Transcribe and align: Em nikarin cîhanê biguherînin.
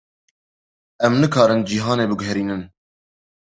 Em 1.05 1.13
nikarin 1.21 1.61
cîhanê 1.67 2.05
biguherînin. 2.09 2.61